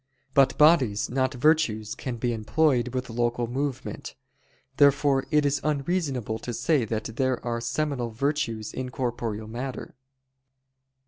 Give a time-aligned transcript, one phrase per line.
[0.33, 4.15] But bodies, not virtues, can be employed with local movement.
[4.77, 9.93] Therefore it is unreasonable to say that there are seminal virtues in corporeal matter.